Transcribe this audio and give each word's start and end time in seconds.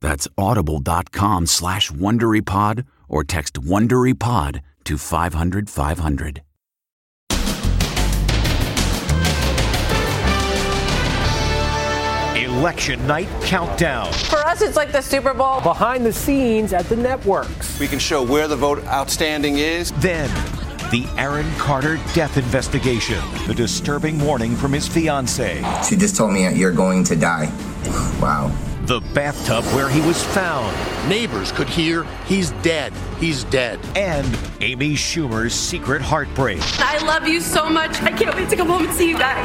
That's 0.00 0.28
audible.com 0.36 1.46
slash 1.46 1.90
WonderyPod 1.90 2.86
or 3.08 3.24
text 3.24 3.54
WonderyPod 3.54 4.60
to 4.84 4.98
500 4.98 5.70
500. 5.70 6.42
Election 12.56 13.06
Night 13.06 13.28
Countdown. 13.42 14.10
For 14.12 14.38
us, 14.38 14.62
it's 14.62 14.76
like 14.76 14.90
the 14.90 15.02
Super 15.02 15.34
Bowl. 15.34 15.60
Behind 15.60 16.06
the 16.06 16.12
scenes 16.12 16.72
at 16.72 16.86
the 16.86 16.96
networks. 16.96 17.78
We 17.78 17.86
can 17.86 17.98
show 17.98 18.24
where 18.24 18.48
the 18.48 18.56
vote 18.56 18.82
outstanding 18.86 19.58
is. 19.58 19.92
Then, 20.00 20.30
the 20.90 21.06
Aaron 21.18 21.50
Carter 21.58 21.98
death 22.14 22.38
investigation. 22.38 23.22
The 23.46 23.52
disturbing 23.54 24.18
warning 24.18 24.56
from 24.56 24.72
his 24.72 24.88
fiancee. 24.88 25.62
She 25.86 25.96
just 25.96 26.16
told 26.16 26.32
me 26.32 26.48
you're 26.54 26.72
going 26.72 27.04
to 27.04 27.14
die. 27.16 27.52
Wow. 28.22 28.50
The 28.86 29.00
bathtub 29.14 29.64
where 29.74 29.88
he 29.88 30.00
was 30.00 30.22
found. 30.22 30.74
Neighbors 31.08 31.50
could 31.50 31.68
hear 31.68 32.04
he's 32.26 32.52
dead. 32.62 32.92
He's 33.18 33.42
dead. 33.44 33.80
And 33.96 34.38
Amy 34.60 34.94
Schumer's 34.94 35.54
secret 35.54 36.00
heartbreak. 36.00 36.60
I 36.78 37.04
love 37.04 37.26
you 37.26 37.40
so 37.40 37.68
much. 37.68 38.00
I 38.02 38.12
can't 38.12 38.36
wait 38.36 38.48
to 38.48 38.56
come 38.56 38.68
home 38.68 38.84
and 38.84 38.92
see 38.94 39.08
you 39.08 39.18
guys. 39.18 39.44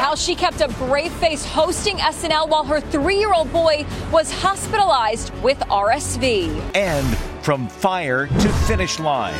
How 0.00 0.16
she 0.16 0.34
kept 0.34 0.60
a 0.60 0.68
brave 0.84 1.12
face 1.12 1.44
hosting 1.44 1.98
SNL 1.98 2.48
while 2.48 2.64
her 2.64 2.80
three 2.80 3.18
year 3.18 3.32
old 3.32 3.52
boy 3.52 3.86
was 4.10 4.32
hospitalized 4.32 5.32
with 5.42 5.58
RSV. 5.60 6.74
And 6.74 7.16
from 7.44 7.68
fire 7.68 8.26
to 8.26 8.48
finish 8.66 8.98
line. 8.98 9.34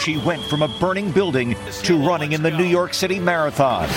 She 0.00 0.18
went 0.18 0.42
from 0.44 0.60
a 0.60 0.68
burning 0.78 1.10
building 1.10 1.56
to 1.84 1.96
running 2.06 2.32
in 2.32 2.42
the 2.42 2.50
New 2.50 2.64
York 2.64 2.92
City 2.92 3.18
Marathon. 3.18 3.88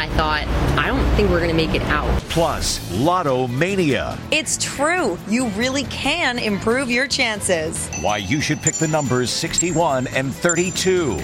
I 0.00 0.08
thought, 0.10 0.44
I 0.46 0.77
don't 0.77 0.77
think 1.18 1.30
we're 1.32 1.40
going 1.40 1.50
to 1.50 1.56
make 1.56 1.74
it 1.74 1.82
out. 1.88 2.08
Plus, 2.28 2.92
Lotto 2.92 3.48
Mania. 3.48 4.16
It's 4.30 4.56
true. 4.62 5.18
You 5.26 5.48
really 5.48 5.82
can 5.84 6.38
improve 6.38 6.88
your 6.92 7.08
chances. 7.08 7.90
Why 8.02 8.18
you 8.18 8.40
should 8.40 8.62
pick 8.62 8.74
the 8.74 8.86
numbers 8.86 9.28
61 9.30 10.06
and 10.14 10.32
32. 10.32 11.16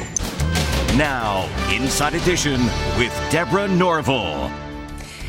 Now, 0.97 1.49
Inside 1.73 2.15
Edition 2.15 2.61
with 2.99 3.13
Deborah 3.31 3.69
Norville. 3.69 4.64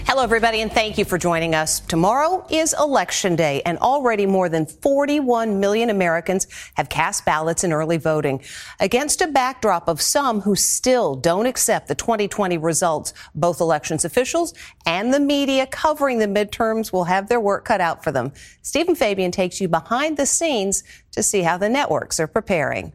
Hello, 0.07 0.21
everybody, 0.21 0.61
and 0.61 0.71
thank 0.71 0.99
you 0.99 1.03
for 1.03 1.17
joining 1.17 1.55
us. 1.55 1.79
Tomorrow 1.79 2.45
is 2.51 2.75
Election 2.79 3.35
Day, 3.35 3.63
and 3.65 3.79
already 3.79 4.27
more 4.27 4.49
than 4.49 4.67
41 4.67 5.59
million 5.59 5.89
Americans 5.89 6.45
have 6.75 6.89
cast 6.89 7.25
ballots 7.25 7.63
in 7.63 7.73
early 7.73 7.97
voting. 7.97 8.39
Against 8.79 9.21
a 9.21 9.27
backdrop 9.27 9.87
of 9.87 9.99
some 9.99 10.41
who 10.41 10.55
still 10.55 11.15
don't 11.15 11.47
accept 11.47 11.87
the 11.87 11.95
2020 11.95 12.59
results, 12.59 13.13
both 13.33 13.59
elections 13.59 14.05
officials 14.05 14.53
and 14.85 15.11
the 15.11 15.19
media 15.19 15.65
covering 15.65 16.19
the 16.19 16.27
midterms 16.27 16.93
will 16.93 17.05
have 17.05 17.27
their 17.27 17.41
work 17.41 17.65
cut 17.65 17.81
out 17.81 18.03
for 18.03 18.11
them. 18.11 18.31
Stephen 18.61 18.93
Fabian 18.93 19.31
takes 19.31 19.59
you 19.59 19.67
behind 19.67 20.17
the 20.17 20.27
scenes 20.27 20.83
to 21.13 21.23
see 21.23 21.41
how 21.41 21.57
the 21.57 21.67
networks 21.67 22.19
are 22.19 22.27
preparing. 22.27 22.93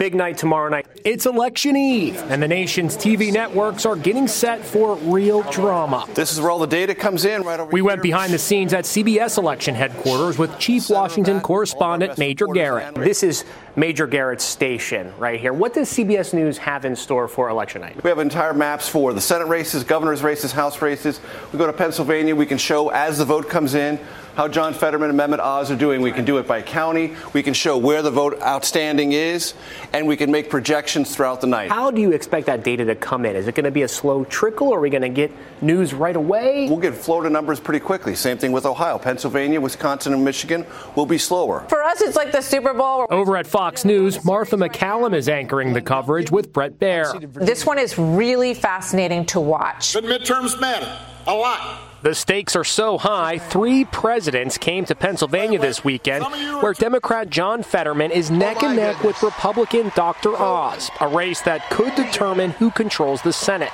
Big 0.00 0.14
night 0.14 0.38
tomorrow 0.38 0.70
night. 0.70 0.86
It's 1.04 1.26
election 1.26 1.76
eve, 1.76 2.16
and 2.30 2.42
the 2.42 2.48
nation's 2.48 2.96
TV 2.96 3.30
networks 3.30 3.84
are 3.84 3.96
getting 3.96 4.26
set 4.28 4.64
for 4.64 4.94
real 4.96 5.42
drama. 5.50 6.06
This 6.14 6.32
is 6.32 6.40
where 6.40 6.50
all 6.50 6.58
the 6.58 6.66
data 6.66 6.94
comes 6.94 7.26
in 7.26 7.42
right 7.42 7.60
over 7.60 7.70
We 7.70 7.80
here. 7.80 7.84
went 7.84 8.02
behind 8.02 8.32
the 8.32 8.38
scenes 8.38 8.72
at 8.72 8.84
CBS 8.84 9.36
election 9.36 9.74
headquarters 9.74 10.38
with 10.38 10.58
Chief 10.58 10.88
Washington 10.88 11.42
correspondent 11.42 12.16
Major 12.16 12.46
Garrett. 12.46 12.94
This 12.94 13.22
is 13.22 13.44
Major 13.76 14.06
Garrett's 14.06 14.42
station 14.42 15.12
right 15.18 15.38
here. 15.38 15.52
What 15.52 15.74
does 15.74 15.90
CBS 15.90 16.32
News 16.32 16.56
have 16.56 16.86
in 16.86 16.96
store 16.96 17.28
for 17.28 17.50
election 17.50 17.82
night? 17.82 18.02
We 18.02 18.08
have 18.08 18.20
entire 18.20 18.54
maps 18.54 18.88
for 18.88 19.12
the 19.12 19.20
Senate 19.20 19.48
races, 19.48 19.84
governor's 19.84 20.22
races, 20.22 20.50
House 20.50 20.80
races. 20.80 21.20
We 21.52 21.58
go 21.58 21.66
to 21.66 21.74
Pennsylvania, 21.74 22.34
we 22.34 22.46
can 22.46 22.56
show 22.56 22.88
as 22.88 23.18
the 23.18 23.26
vote 23.26 23.50
comes 23.50 23.74
in 23.74 23.98
how 24.40 24.48
John 24.48 24.72
Fetterman 24.72 25.10
and 25.10 25.18
Mehmet 25.20 25.38
Oz 25.38 25.70
are 25.70 25.76
doing. 25.76 26.00
We 26.00 26.12
can 26.12 26.24
do 26.24 26.38
it 26.38 26.46
by 26.46 26.62
county. 26.62 27.12
We 27.34 27.42
can 27.42 27.52
show 27.52 27.76
where 27.76 28.00
the 28.00 28.10
vote 28.10 28.40
outstanding 28.40 29.12
is, 29.12 29.52
and 29.92 30.06
we 30.06 30.16
can 30.16 30.30
make 30.30 30.48
projections 30.48 31.14
throughout 31.14 31.42
the 31.42 31.46
night. 31.46 31.70
How 31.70 31.90
do 31.90 32.00
you 32.00 32.12
expect 32.12 32.46
that 32.46 32.64
data 32.64 32.86
to 32.86 32.94
come 32.94 33.26
in? 33.26 33.36
Is 33.36 33.48
it 33.48 33.54
going 33.54 33.66
to 33.66 33.70
be 33.70 33.82
a 33.82 33.88
slow 33.88 34.24
trickle, 34.24 34.68
or 34.68 34.78
are 34.78 34.80
we 34.80 34.88
going 34.88 35.02
to 35.02 35.10
get 35.10 35.30
news 35.60 35.92
right 35.92 36.16
away? 36.16 36.68
We'll 36.70 36.78
get 36.78 36.94
Florida 36.94 37.28
numbers 37.28 37.60
pretty 37.60 37.80
quickly. 37.80 38.14
Same 38.14 38.38
thing 38.38 38.50
with 38.52 38.64
Ohio. 38.64 38.96
Pennsylvania, 38.96 39.60
Wisconsin, 39.60 40.14
and 40.14 40.24
Michigan 40.24 40.64
will 40.96 41.04
be 41.04 41.18
slower. 41.18 41.66
For 41.68 41.84
us, 41.84 42.00
it's 42.00 42.16
like 42.16 42.32
the 42.32 42.40
Super 42.40 42.72
Bowl. 42.72 43.08
Over 43.10 43.36
at 43.36 43.46
Fox 43.46 43.84
News, 43.84 44.24
Martha 44.24 44.56
MacCallum 44.56 45.14
is 45.14 45.28
anchoring 45.28 45.74
the 45.74 45.82
coverage 45.82 46.30
with 46.30 46.50
Bret 46.50 46.78
Baier. 46.78 47.30
This 47.34 47.66
one 47.66 47.78
is 47.78 47.98
really 47.98 48.54
fascinating 48.54 49.26
to 49.26 49.38
watch. 49.38 49.92
The 49.92 50.00
midterms 50.00 50.58
matter 50.58 50.90
a 51.26 51.34
lot. 51.34 51.89
The 52.02 52.14
stakes 52.14 52.56
are 52.56 52.64
so 52.64 52.96
high, 52.96 53.36
three 53.36 53.84
presidents 53.84 54.56
came 54.56 54.86
to 54.86 54.94
Pennsylvania 54.94 55.58
this 55.58 55.84
weekend, 55.84 56.24
where 56.62 56.72
Democrat 56.72 57.28
John 57.28 57.62
Fetterman 57.62 58.10
is 58.10 58.30
neck 58.30 58.62
and 58.62 58.76
neck 58.76 59.04
with 59.04 59.22
Republican 59.22 59.92
Dr. 59.94 60.34
Oz, 60.34 60.90
a 61.02 61.08
race 61.08 61.42
that 61.42 61.68
could 61.68 61.94
determine 61.96 62.52
who 62.52 62.70
controls 62.70 63.20
the 63.20 63.34
Senate. 63.34 63.72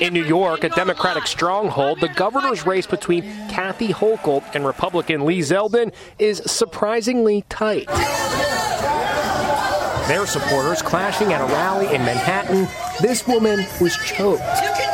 In 0.00 0.14
New 0.14 0.24
York, 0.24 0.64
a 0.64 0.70
Democratic 0.70 1.26
stronghold, 1.26 2.00
the 2.00 2.08
governor's 2.08 2.64
race 2.64 2.86
between 2.86 3.24
Kathy 3.50 3.88
Hochul 3.88 4.42
and 4.54 4.64
Republican 4.64 5.26
Lee 5.26 5.40
Zeldin 5.40 5.92
is 6.18 6.38
surprisingly 6.46 7.44
tight. 7.50 7.86
Their 10.08 10.26
supporters 10.26 10.80
clashing 10.80 11.34
at 11.34 11.42
a 11.42 11.52
rally 11.52 11.94
in 11.94 12.02
Manhattan. 12.02 12.66
This 13.02 13.26
woman 13.26 13.66
was 13.78 13.94
choked. 13.98 14.87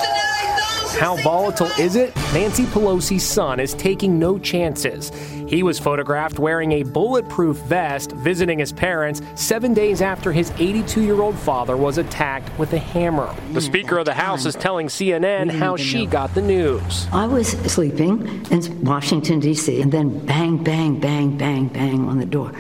How 0.99 1.17
volatile 1.17 1.67
is 1.79 1.97
it? 1.97 2.15
Nancy 2.33 2.65
Pelosi's 2.67 3.27
son 3.27 3.59
is 3.59 3.75
taking 3.75 4.17
no 4.17 4.39
chances. 4.39 5.11
He 5.49 5.65
was 5.65 5.79
photographed 5.79 6.39
wearing 6.39 6.71
a 6.71 6.83
bulletproof 6.85 7.57
vest 7.57 8.13
visiting 8.13 8.61
his 8.61 8.73
parents 8.73 9.21
seven 9.35 9.75
days 9.75 10.01
after 10.01 10.31
his 10.31 10.53
82 10.53 11.03
year 11.03 11.21
old 11.21 11.37
father 11.37 11.77
was 11.77 11.99
attacked 11.99 12.57
with 12.61 12.73
a 12.73 12.79
hammer. 12.79 13.35
The 13.53 13.61
Speaker 13.61 13.99
of 13.99 14.05
the 14.05 14.15
House 14.15 14.47
is 14.47 14.55
telling 14.55 14.87
CNN 14.87 15.49
mm-hmm. 15.49 15.59
how 15.59 15.77
she 15.77 16.07
got 16.07 16.33
the 16.33 16.43
news. 16.43 17.09
I 17.13 17.27
was 17.27 17.49
sleeping 17.49 18.47
in 18.53 18.85
Washington, 18.85 19.41
D.C., 19.41 19.81
and 19.81 19.91
then 19.91 20.25
bang, 20.25 20.63
bang, 20.63 21.01
bang, 21.01 21.37
bang, 21.37 21.69
bang 21.69 22.09
on 22.09 22.19
the 22.19 22.27
door. 22.27 22.53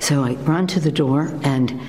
So 0.00 0.22
I 0.22 0.34
run 0.34 0.66
to 0.68 0.80
the 0.80 0.92
door 0.92 1.32
and 1.42 1.80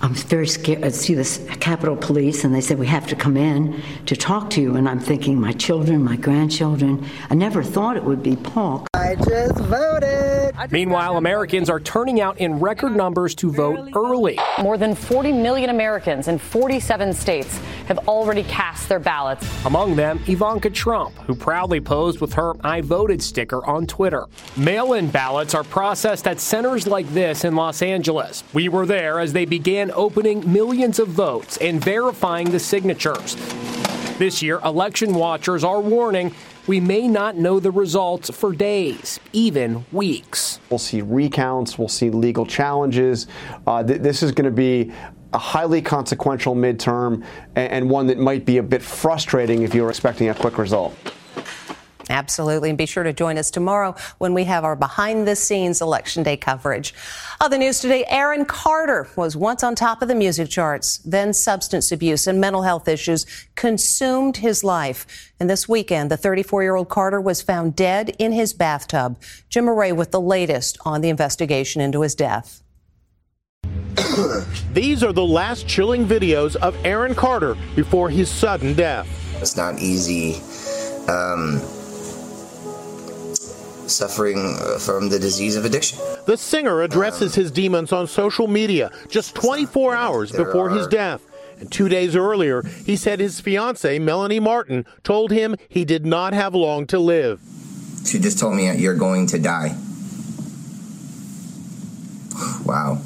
I'm 0.00 0.14
very 0.14 0.46
scared. 0.46 0.84
I 0.84 0.90
see 0.90 1.14
this 1.14 1.44
Capitol 1.60 1.96
Police, 1.96 2.44
and 2.44 2.54
they 2.54 2.60
said, 2.60 2.78
We 2.78 2.86
have 2.86 3.06
to 3.08 3.16
come 3.16 3.36
in 3.36 3.82
to 4.06 4.16
talk 4.16 4.50
to 4.50 4.60
you. 4.60 4.76
And 4.76 4.88
I'm 4.88 5.00
thinking, 5.00 5.40
My 5.40 5.52
children, 5.52 6.02
my 6.02 6.16
grandchildren. 6.16 7.04
I 7.30 7.34
never 7.34 7.62
thought 7.62 7.96
it 7.96 8.04
would 8.04 8.22
be 8.22 8.36
Paul. 8.36 8.86
I 8.94 9.16
just 9.16 9.58
voted. 9.58 10.54
Meanwhile, 10.70 11.16
Americans 11.16 11.70
are 11.70 11.80
turning 11.80 12.20
out 12.20 12.38
in 12.38 12.58
record 12.58 12.94
numbers 12.96 13.34
to 13.36 13.50
vote 13.50 13.90
early. 13.94 14.38
More 14.60 14.76
than 14.76 14.94
40 14.94 15.32
million 15.32 15.70
Americans 15.70 16.28
in 16.28 16.38
47 16.38 17.12
states 17.12 17.58
have 17.86 17.98
already 18.08 18.42
cast 18.44 18.88
their 18.88 18.98
ballots. 18.98 19.46
Among 19.64 19.96
them, 19.96 20.20
Ivanka 20.26 20.70
Trump, 20.70 21.14
who 21.18 21.34
proudly 21.34 21.80
posed 21.80 22.20
with 22.20 22.32
her 22.34 22.54
I 22.64 22.80
voted 22.80 23.22
sticker 23.22 23.64
on 23.64 23.86
Twitter. 23.86 24.26
Mail 24.56 24.94
in 24.94 25.10
ballots 25.10 25.54
are 25.54 25.64
processed 25.64 26.26
at 26.26 26.40
centers 26.40 26.86
like 26.86 27.08
this 27.14 27.44
in 27.44 27.54
Los 27.54 27.82
Angeles. 27.82 28.44
We 28.52 28.68
were 28.68 28.86
there 28.86 29.20
as 29.20 29.32
they 29.32 29.44
began 29.44 29.87
opening 29.92 30.50
millions 30.50 30.98
of 30.98 31.08
votes 31.08 31.56
and 31.58 31.82
verifying 31.82 32.50
the 32.50 32.58
signatures. 32.58 33.36
This 34.18 34.42
year, 34.42 34.60
election 34.64 35.14
watchers 35.14 35.62
are 35.62 35.80
warning 35.80 36.34
we 36.66 36.80
may 36.80 37.08
not 37.08 37.36
know 37.36 37.60
the 37.60 37.70
results 37.70 38.30
for 38.30 38.52
days, 38.52 39.18
even 39.32 39.86
weeks. 39.90 40.60
We'll 40.68 40.78
see 40.78 41.00
recounts, 41.00 41.78
we'll 41.78 41.88
see 41.88 42.10
legal 42.10 42.44
challenges. 42.44 43.26
Uh, 43.66 43.82
th- 43.82 44.02
this 44.02 44.22
is 44.22 44.32
going 44.32 44.44
to 44.44 44.50
be 44.50 44.92
a 45.32 45.38
highly 45.38 45.80
consequential 45.80 46.54
midterm 46.54 47.24
and, 47.56 47.72
and 47.72 47.90
one 47.90 48.06
that 48.08 48.18
might 48.18 48.44
be 48.44 48.58
a 48.58 48.62
bit 48.62 48.82
frustrating 48.82 49.62
if 49.62 49.74
you're 49.74 49.88
expecting 49.88 50.28
a 50.28 50.34
quick 50.34 50.58
result. 50.58 50.94
Absolutely. 52.08 52.70
And 52.70 52.78
be 52.78 52.86
sure 52.86 53.02
to 53.02 53.12
join 53.12 53.38
us 53.38 53.50
tomorrow 53.50 53.94
when 54.18 54.34
we 54.34 54.44
have 54.44 54.64
our 54.64 54.76
behind 54.76 55.26
the 55.26 55.36
scenes 55.36 55.80
election 55.80 56.22
day 56.22 56.36
coverage. 56.36 56.94
Other 57.40 57.58
news 57.58 57.80
today 57.80 58.04
Aaron 58.08 58.44
Carter 58.44 59.08
was 59.16 59.36
once 59.36 59.62
on 59.62 59.74
top 59.74 60.02
of 60.02 60.08
the 60.08 60.14
music 60.14 60.48
charts, 60.48 60.98
then 60.98 61.32
substance 61.32 61.92
abuse 61.92 62.26
and 62.26 62.40
mental 62.40 62.62
health 62.62 62.88
issues 62.88 63.26
consumed 63.54 64.38
his 64.38 64.64
life. 64.64 65.32
And 65.40 65.48
this 65.48 65.68
weekend, 65.68 66.10
the 66.10 66.16
34 66.16 66.62
year 66.62 66.74
old 66.74 66.88
Carter 66.88 67.20
was 67.20 67.42
found 67.42 67.76
dead 67.76 68.14
in 68.18 68.32
his 68.32 68.52
bathtub. 68.52 69.20
Jim 69.48 69.66
Moret 69.66 69.96
with 69.96 70.10
the 70.10 70.20
latest 70.20 70.78
on 70.84 71.00
the 71.00 71.08
investigation 71.08 71.80
into 71.80 72.02
his 72.02 72.14
death. 72.14 72.62
These 74.72 75.02
are 75.02 75.12
the 75.12 75.24
last 75.24 75.66
chilling 75.66 76.06
videos 76.06 76.56
of 76.56 76.76
Aaron 76.84 77.14
Carter 77.14 77.56
before 77.74 78.10
his 78.10 78.30
sudden 78.30 78.74
death. 78.74 79.08
It's 79.40 79.56
not 79.56 79.78
easy. 79.78 80.34
Um, 81.08 81.60
suffering 83.90 84.56
uh, 84.58 84.78
from 84.78 85.08
the 85.08 85.18
disease 85.18 85.56
of 85.56 85.64
addiction. 85.64 85.98
The 86.26 86.36
singer 86.36 86.82
addresses 86.82 87.34
his 87.34 87.50
demons 87.50 87.92
on 87.92 88.06
social 88.06 88.46
media 88.46 88.90
just 89.08 89.34
24 89.34 89.94
hours 89.94 90.32
before 90.32 90.70
his 90.70 90.86
death. 90.86 91.22
And 91.60 91.70
two 91.72 91.88
days 91.88 92.14
earlier, 92.14 92.62
he 92.62 92.96
said 92.96 93.18
his 93.18 93.40
fiancee, 93.40 93.98
Melanie 93.98 94.40
Martin, 94.40 94.86
told 95.02 95.32
him 95.32 95.56
he 95.68 95.84
did 95.84 96.06
not 96.06 96.32
have 96.32 96.54
long 96.54 96.86
to 96.88 96.98
live. 96.98 97.40
She 98.04 98.18
just 98.18 98.38
told 98.38 98.54
me 98.54 98.72
you're 98.76 98.94
going 98.94 99.26
to 99.28 99.38
die. 99.38 99.76
Wow. 102.64 103.02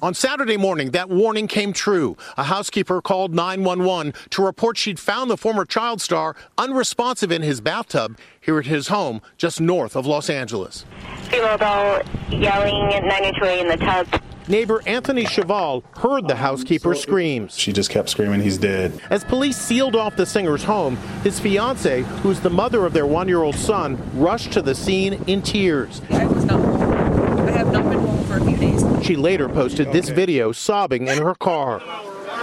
On 0.00 0.14
Saturday 0.14 0.56
morning, 0.56 0.92
that 0.92 1.08
warning 1.08 1.48
came 1.48 1.72
true. 1.72 2.16
A 2.36 2.44
housekeeper 2.44 3.02
called 3.02 3.34
911 3.34 4.14
to 4.30 4.44
report 4.44 4.76
she'd 4.76 5.00
found 5.00 5.28
the 5.28 5.36
former 5.36 5.64
child 5.64 6.00
star 6.00 6.36
unresponsive 6.56 7.32
in 7.32 7.42
his 7.42 7.60
bathtub 7.60 8.16
here 8.40 8.60
at 8.60 8.66
his 8.66 8.88
home 8.88 9.20
just 9.38 9.60
north 9.60 9.96
of 9.96 10.06
Los 10.06 10.30
Angeles. 10.30 10.84
Female 11.24 11.54
adult 11.54 12.06
yelling 12.30 12.94
at 12.94 13.02
902 13.02 13.44
in 13.44 13.66
the 13.66 13.76
tub. 13.76 14.06
Neighbor 14.46 14.82
Anthony 14.86 15.26
Cheval 15.26 15.82
heard 15.96 16.28
the 16.28 16.36
housekeeper's 16.36 17.02
screams. 17.02 17.58
She 17.58 17.72
just 17.72 17.90
kept 17.90 18.08
screaming, 18.08 18.40
he's 18.40 18.56
dead. 18.56 18.98
As 19.10 19.24
police 19.24 19.56
sealed 19.56 19.96
off 19.96 20.14
the 20.14 20.24
singer's 20.24 20.62
home, 20.62 20.96
his 21.24 21.40
fiancee, 21.40 22.02
who's 22.22 22.38
the 22.40 22.50
mother 22.50 22.86
of 22.86 22.92
their 22.92 23.04
one 23.04 23.26
year 23.26 23.42
old 23.42 23.56
son, 23.56 23.98
rushed 24.18 24.52
to 24.52 24.62
the 24.62 24.76
scene 24.76 25.14
in 25.26 25.42
tears. 25.42 26.00
I 26.10 26.24
was 26.24 26.44
not 26.44 26.60
home. 26.60 27.48
I 27.48 27.50
have 27.50 27.72
not 27.72 27.82
been 27.90 27.98
home 27.98 28.24
for 28.24 28.38
a 28.38 28.44
few 28.44 28.56
days. 28.56 28.97
She 29.08 29.16
later 29.16 29.48
posted 29.48 29.90
this 29.90 30.10
video 30.10 30.52
sobbing 30.52 31.08
in 31.08 31.16
her 31.16 31.34
car. 31.34 31.80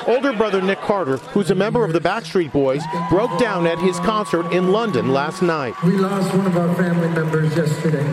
Older 0.07 0.33
brother 0.33 0.63
Nick 0.63 0.79
Carter, 0.79 1.17
who's 1.17 1.51
a 1.51 1.55
member 1.55 1.85
of 1.85 1.93
the 1.93 1.99
Backstreet 1.99 2.51
Boys, 2.51 2.81
broke 3.07 3.37
down 3.39 3.67
at 3.67 3.77
his 3.77 3.99
concert 3.99 4.51
in 4.51 4.71
London 4.71 5.13
last 5.13 5.43
night. 5.43 5.75
We 5.83 5.91
lost 5.91 6.35
one 6.35 6.47
of 6.47 6.57
our 6.57 6.73
family 6.73 7.09
members 7.09 7.55
yesterday. 7.55 8.03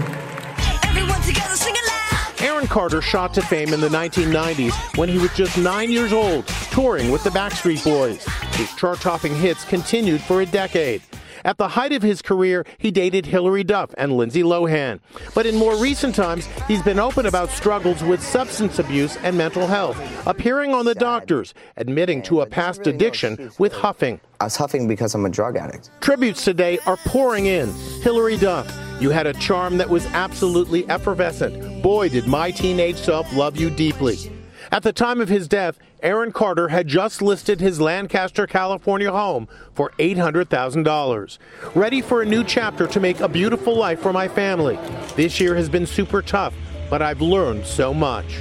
Aaron 2.47 2.67
Carter 2.67 3.01
shot 3.01 3.33
to 3.33 3.41
fame 3.41 3.73
in 3.73 3.81
the 3.81 3.89
1990s 3.89 4.99
when 4.99 5.09
he 5.09 5.17
was 5.17 5.35
just 5.35 5.57
nine 5.57 5.91
years 5.91 6.13
old, 6.13 6.47
touring 6.73 7.11
with 7.11 7.25
the 7.25 7.31
Backstreet 7.31 7.83
Boys. 7.83 8.23
His 8.57 8.71
chart 8.75 9.01
topping 9.01 9.35
hits 9.35 9.65
continued 9.65 10.21
for 10.21 10.43
a 10.43 10.47
decade. 10.47 11.01
At 11.45 11.59
the 11.59 11.69
height 11.69 11.93
of 11.93 12.03
his 12.03 12.23
career, 12.23 12.65
he 12.79 12.91
dated 12.91 13.27
Hilary 13.27 13.65
Duff 13.65 13.95
and 13.99 14.17
Lindsay 14.17 14.43
Lohan. 14.43 15.01
But 15.35 15.47
in 15.47 15.57
more 15.57 15.77
recent 15.77 16.15
times, 16.15 16.47
he's 16.69 16.83
been 16.83 16.99
open 16.99 17.27
about 17.27 17.51
struggles 17.51 18.03
with 18.03 18.23
substance 18.23 18.79
abuse 18.79 19.17
and 19.19 19.37
mental 19.37 19.67
health, 19.67 19.99
appearing 20.27 20.75
on 20.75 20.85
The 20.85 20.95
Doctors, 20.95 21.55
admitting 21.77 22.23
to 22.23 22.41
a 22.43 22.47
past 22.47 22.87
addiction 22.87 23.51
with 23.59 23.73
huffing. 23.73 24.21
I 24.41 24.45
was 24.45 24.57
huffing 24.57 24.89
because 24.89 25.15
I'm 25.15 25.25
a 25.25 25.31
drug 25.31 25.57
addict. 25.57 25.91
Tributes 26.01 26.45
today 26.45 26.79
are 26.87 26.97
pouring 26.99 27.47
in. 27.47 27.73
Hilary 28.03 28.37
Duff, 28.37 28.73
you 29.01 29.11
had 29.11 29.27
a 29.27 29.33
charm 29.35 29.79
that 29.79 29.89
was 29.89 30.07
absolutely 30.07 30.89
effervescent. 30.89 31.83
Boy, 31.83 32.09
did 32.09 32.27
my 32.27 32.51
teenage 32.51 32.97
self 32.97 33.33
love 33.35 33.57
you 33.57 33.71
deeply. 33.71 34.31
At 34.73 34.85
the 34.85 34.93
time 34.95 35.21
of 35.21 35.29
his 35.29 35.49
death, 35.49 35.79
Aaron 36.03 36.33
Carter 36.33 36.69
had 36.69 36.89
just 36.89 37.21
listed 37.21 37.61
his 37.61 37.79
Lancaster, 37.79 38.47
California 38.47 39.13
home 39.13 39.47
for 39.75 39.91
$800,000. 39.99 41.39
Ready 41.75 42.01
for 42.01 42.23
a 42.23 42.27
new 42.27 42.43
chapter 42.43 42.87
to 42.87 42.99
make 42.99 43.21
a 43.21 43.29
beautiful 43.29 43.77
life 43.77 44.01
for 44.01 44.15
my 44.15 44.29
family. 44.29 44.79
This 45.15 45.39
year 45.41 45.55
has 45.57 45.69
been 45.69 45.85
super 45.85 46.23
tough, 46.23 46.55
but 46.89 47.03
I've 47.03 47.21
learned 47.21 47.67
so 47.67 47.93
much. 47.93 48.39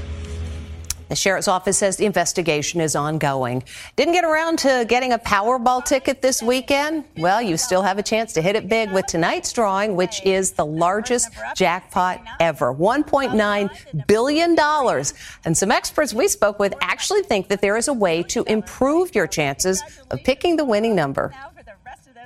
The 1.11 1.17
sheriff's 1.17 1.49
office 1.49 1.77
says 1.77 1.97
the 1.97 2.05
investigation 2.05 2.79
is 2.79 2.95
ongoing. 2.95 3.63
Didn't 3.97 4.13
get 4.13 4.23
around 4.23 4.59
to 4.59 4.85
getting 4.87 5.11
a 5.11 5.19
Powerball 5.19 5.83
ticket 5.83 6.21
this 6.21 6.41
weekend? 6.41 7.03
Well, 7.17 7.41
you 7.41 7.57
still 7.57 7.81
have 7.81 7.97
a 7.97 8.01
chance 8.01 8.31
to 8.31 8.41
hit 8.41 8.55
it 8.55 8.69
big 8.69 8.93
with 8.93 9.07
tonight's 9.07 9.51
drawing, 9.51 9.97
which 9.97 10.25
is 10.25 10.53
the 10.53 10.65
largest 10.65 11.27
jackpot 11.53 12.23
ever 12.39 12.73
$1.9 12.73 14.07
billion. 14.07 14.57
And 15.43 15.57
some 15.57 15.69
experts 15.69 16.13
we 16.13 16.29
spoke 16.29 16.59
with 16.59 16.73
actually 16.79 17.23
think 17.23 17.49
that 17.49 17.59
there 17.59 17.75
is 17.75 17.89
a 17.89 17.93
way 17.93 18.23
to 18.29 18.45
improve 18.45 19.13
your 19.13 19.27
chances 19.27 19.83
of 20.11 20.23
picking 20.23 20.55
the 20.55 20.63
winning 20.63 20.95
number. 20.95 21.33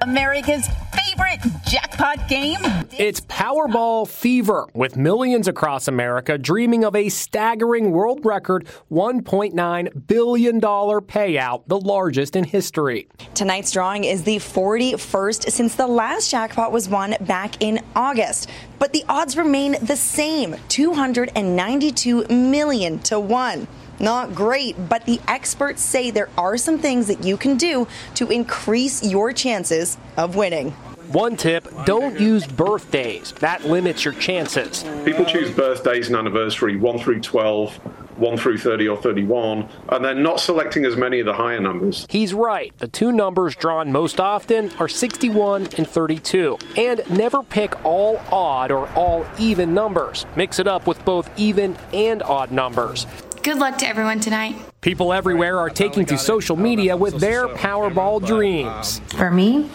America's 0.02 0.68
favorite 0.94 1.40
jackpot 1.66 2.28
game. 2.28 2.58
It's 2.98 3.22
Powerball 3.22 4.08
fever, 4.08 4.68
with 4.74 4.98
millions 4.98 5.48
across 5.48 5.88
America 5.88 6.38
dreaming 6.38 6.84
of 6.84 6.96
a 6.96 7.10
staggering 7.10 7.92
world 7.92 8.26
record 8.26 8.68
$1.9 8.92 10.08
billion 10.08 10.62
payout, 10.62 11.68
the 11.68 11.80
largest 11.80 12.36
in 12.36 12.44
history. 12.44 13.08
Tonight's 13.34 13.72
drawing 13.72 14.04
is 14.04 14.24
the 14.24 14.38
41st 14.38 15.52
since 15.52 15.76
the 15.76 15.88
last 15.88 16.30
jackpot 16.30 16.72
was 16.72 16.90
won 16.90 17.16
back 17.22 17.62
in 17.62 17.80
August. 17.96 18.50
But 18.80 18.94
the 18.94 19.04
odds 19.08 19.38
remain 19.38 19.78
the 19.82 19.96
same 19.96 20.56
292 20.70 22.28
million 22.28 23.00
to 23.00 23.20
1. 23.20 23.68
Not 24.00 24.36
great, 24.36 24.90
but 24.90 25.06
the 25.06 25.20
experts 25.28 25.82
say 25.82 26.12
there 26.12 26.30
are 26.38 26.58
some 26.58 26.80
things 26.80 27.08
that 27.08 27.24
you 27.24 27.38
can 27.38 27.58
do 27.58 27.88
to 28.16 28.30
increase 28.30 29.04
your 29.04 29.32
chances 29.32 29.98
of 30.18 30.36
winning. 30.36 30.72
One 31.12 31.38
tip 31.38 31.68
don't 31.86 32.20
use 32.20 32.48
birthdays, 32.48 33.32
that 33.34 33.64
limits 33.64 34.04
your 34.04 34.16
chances. 34.16 34.84
People 35.06 35.24
choose 35.24 35.52
birthdays 35.52 36.08
and 36.08 36.16
anniversary 36.16 36.76
1 36.76 37.00
through 37.00 37.22
12, 37.22 37.76
1 38.18 38.38
through 38.38 38.58
30 38.58 38.88
or 38.88 38.98
31, 38.98 39.70
and 39.90 40.04
they're 40.04 40.16
not 40.16 40.40
selecting 40.40 40.84
as 40.84 40.96
many 40.96 41.20
of 41.20 41.26
the 41.26 41.34
higher 41.34 41.60
numbers. 41.60 42.08
He's 42.10 42.34
right. 42.34 42.76
The 42.80 42.88
two 42.88 43.12
numbers 43.12 43.56
drawn 43.56 43.92
most 43.92 44.20
often 44.20 44.72
are 44.80 44.88
61 44.88 45.68
and 45.78 45.88
32. 45.88 46.58
And 46.76 47.02
never 47.10 47.44
pick 47.44 47.86
all 47.86 48.20
odd 48.32 48.72
or 48.72 48.90
all 48.96 49.26
even 49.38 49.74
numbers. 49.74 50.26
Mix 50.36 50.60
it 50.60 50.68
up 50.68 50.88
with 50.88 51.04
both 51.06 51.30
even 51.38 51.78
and 51.94 52.24
odd 52.24 52.52
numbers. 52.52 53.06
Good 53.46 53.60
luck 53.60 53.78
to 53.78 53.88
everyone 53.88 54.20
tonight. 54.22 54.56
People 54.82 55.14
everywhere 55.14 55.60
are 55.60 55.70
taking 55.70 56.04
to 56.08 56.18
social 56.18 56.56
media 56.56 56.98
with 56.98 57.20
their 57.20 57.48
Powerball 57.48 58.26
dreams. 58.26 59.02
For 59.10 59.30
me, 59.30 59.70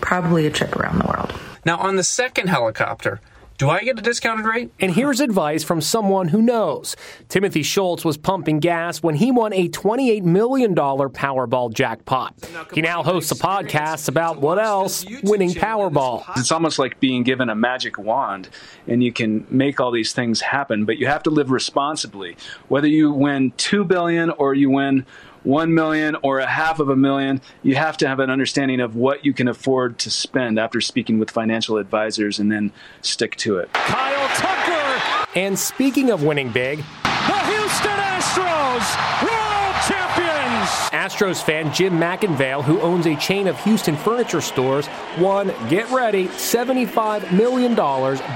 probably 0.00 0.46
a 0.46 0.50
trip 0.50 0.74
around 0.76 0.98
the 0.98 1.06
world. 1.06 1.30
Now, 1.66 1.76
on 1.76 1.96
the 1.96 2.04
second 2.04 2.48
helicopter, 2.48 3.20
do 3.58 3.70
I 3.70 3.80
get 3.80 3.98
a 3.98 4.02
discounted 4.02 4.46
rate? 4.46 4.70
And 4.80 4.92
here's 4.92 5.20
advice 5.20 5.62
from 5.62 5.80
someone 5.80 6.28
who 6.28 6.42
knows. 6.42 6.96
Timothy 7.28 7.62
Schultz 7.62 8.04
was 8.04 8.16
pumping 8.16 8.60
gas 8.60 9.02
when 9.02 9.16
he 9.16 9.30
won 9.30 9.52
a 9.52 9.68
$28 9.68 10.22
million 10.22 10.74
Powerball 10.74 11.72
jackpot. 11.72 12.34
He 12.72 12.80
now 12.80 13.02
hosts 13.02 13.30
a 13.30 13.36
podcast 13.36 14.08
about 14.08 14.40
what 14.40 14.58
else? 14.58 15.04
Winning 15.22 15.50
Powerball. 15.50 16.24
It's 16.36 16.52
almost 16.52 16.78
like 16.78 16.98
being 17.00 17.22
given 17.22 17.48
a 17.48 17.54
magic 17.54 17.98
wand 17.98 18.48
and 18.86 19.02
you 19.02 19.12
can 19.12 19.46
make 19.48 19.80
all 19.80 19.90
these 19.90 20.12
things 20.12 20.40
happen, 20.40 20.84
but 20.84 20.98
you 20.98 21.06
have 21.06 21.22
to 21.24 21.30
live 21.30 21.50
responsibly. 21.50 22.36
Whether 22.68 22.88
you 22.88 23.12
win 23.12 23.52
2 23.56 23.84
billion 23.84 24.30
or 24.30 24.54
you 24.54 24.70
win 24.70 25.06
1 25.44 25.74
million 25.74 26.16
or 26.22 26.38
a 26.38 26.46
half 26.46 26.78
of 26.80 26.88
a 26.88 26.96
million, 26.96 27.40
you 27.62 27.74
have 27.74 27.96
to 27.98 28.08
have 28.08 28.20
an 28.20 28.30
understanding 28.30 28.80
of 28.80 28.96
what 28.96 29.24
you 29.24 29.32
can 29.32 29.48
afford 29.48 29.98
to 29.98 30.10
spend 30.10 30.58
after 30.58 30.80
speaking 30.80 31.18
with 31.18 31.30
financial 31.30 31.76
advisors 31.76 32.38
and 32.38 32.50
then 32.50 32.72
stick 33.00 33.36
to 33.36 33.58
it. 33.58 33.72
Kyle 33.72 34.28
Tucker! 34.36 35.28
And 35.34 35.58
speaking 35.58 36.10
of 36.10 36.22
winning 36.22 36.50
big, 36.50 36.78
the 36.78 37.38
Houston 37.46 37.98
Astros, 37.98 39.22
world 39.22 39.74
champions! 39.88 40.68
Astros 40.92 41.42
fan 41.42 41.72
Jim 41.72 41.94
McIngvale, 41.94 42.62
who 42.62 42.80
owns 42.80 43.06
a 43.06 43.16
chain 43.16 43.48
of 43.48 43.58
Houston 43.64 43.96
furniture 43.96 44.40
stores, 44.40 44.88
won, 45.18 45.52
get 45.68 45.90
ready, 45.90 46.26
$75 46.28 47.32
million 47.32 47.74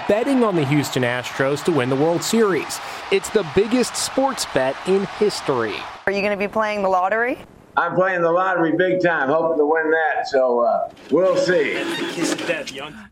betting 0.09 0.43
on 0.43 0.57
the 0.57 0.65
Houston 0.65 1.03
Astros 1.03 1.63
to 1.65 1.73
win 1.73 1.89
the 1.89 1.97
World 1.97 2.23
Series. 2.23 2.81
It's 3.13 3.29
the 3.31 3.47
biggest 3.55 3.95
sports 3.97 4.47
bet 4.55 4.77
in 4.87 5.05
history. 5.19 5.77
Are 6.09 6.13
you 6.13 6.21
going 6.21 6.31
to 6.31 6.37
be 6.37 6.47
playing 6.47 6.83
the 6.83 6.89
lottery? 6.89 7.37
I'm 7.77 7.97
playing 7.97 8.21
the 8.21 8.31
lottery 8.31 8.77
big 8.77 9.03
time, 9.03 9.29
hoping 9.29 9.59
to 9.59 9.67
win 9.67 9.91
that. 9.91 10.29
So 10.29 10.61
uh, 10.61 10.89
we'll 11.11 11.37
see. 11.37 11.75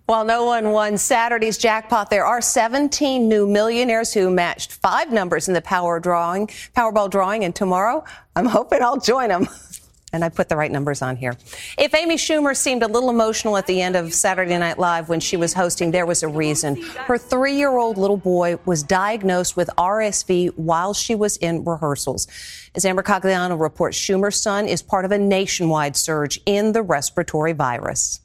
While 0.07 0.25
no 0.25 0.45
one 0.45 0.71
won 0.71 0.97
Saturday's 0.97 1.59
jackpot, 1.59 2.09
there 2.09 2.25
are 2.25 2.41
17 2.41 3.29
new 3.29 3.49
millionaires 3.49 4.15
who 4.15 4.31
matched 4.31 4.75
five 4.75 5.11
numbers 5.11 5.49
in 5.49 5.55
the 5.55 5.61
power 5.61 5.99
drawing, 5.99 6.47
Powerball 6.77 7.11
drawing, 7.11 7.43
and 7.43 7.53
tomorrow 7.53 8.05
I'm 8.37 8.47
hoping 8.47 8.81
I'll 8.81 9.01
join 9.01 9.31
them. 9.31 9.49
And 10.15 10.25
I 10.25 10.29
put 10.29 10.49
the 10.49 10.57
right 10.57 10.71
numbers 10.71 11.03
on 11.03 11.17
here. 11.17 11.37
If 11.77 11.93
Amy 11.93 12.15
Schumer 12.15 12.57
seemed 12.57 12.85
a 12.85 12.87
little 12.87 13.11
emotional 13.11 13.57
at 13.57 13.67
the 13.67 13.83
end 13.83 13.97
of 13.97 14.15
Saturday 14.15 14.57
Night 14.57 14.79
Live 14.79 15.09
when 15.09 15.19
she 15.19 15.37
was 15.37 15.53
hosting, 15.53 15.91
there 15.91 16.07
was 16.07 16.23
a 16.23 16.29
reason. 16.29 16.81
Her 16.83 17.19
three 17.19 17.57
year 17.57 17.77
old 17.77 17.99
little 17.99 18.17
boy 18.17 18.61
was 18.65 18.85
diagnosed 18.85 19.57
with 19.57 19.69
RSV 19.77 20.57
while 20.57 20.95
she 20.95 21.17
was 21.17 21.37
in 21.39 21.65
rehearsals. 21.65 22.29
As 22.77 22.85
Ann 22.85 22.97
Mercogliano 22.97 23.61
reports, 23.61 23.99
Schumer's 23.99 24.41
son 24.41 24.69
is 24.69 24.83
part 24.83 25.05
of 25.05 25.11
a 25.11 25.19
nationwide 25.19 25.97
surge 25.97 26.41
in 26.47 26.71
the 26.71 26.83
respiratory 26.83 27.53
virus. 27.53 28.21